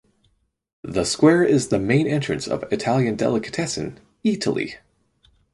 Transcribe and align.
The 0.81 1.03
square 1.03 1.43
is 1.43 1.67
the 1.67 1.77
main 1.77 2.07
entrance 2.07 2.47
of 2.47 2.63
Italian 2.73 3.15
delicatessen 3.15 3.99
Eataly. 4.25 4.77